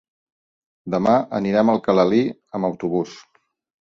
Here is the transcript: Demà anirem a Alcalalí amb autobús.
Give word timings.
Demà 0.95 1.13
anirem 1.41 1.71
a 1.73 1.75
Alcalalí 1.79 2.23
amb 2.59 2.69
autobús. 2.71 3.17